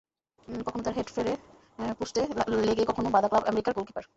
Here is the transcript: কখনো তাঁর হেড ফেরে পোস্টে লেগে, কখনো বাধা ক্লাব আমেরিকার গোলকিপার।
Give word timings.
কখনো 0.67 0.81
তাঁর 0.83 0.95
হেড 0.97 1.09
ফেরে 1.15 1.33
পোস্টে 1.99 2.21
লেগে, 2.67 2.83
কখনো 2.89 3.07
বাধা 3.15 3.27
ক্লাব 3.27 3.43
আমেরিকার 3.47 3.73
গোলকিপার। 3.77 4.05